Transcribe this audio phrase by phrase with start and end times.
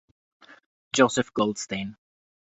[0.93, 1.93] Joseph Goldstein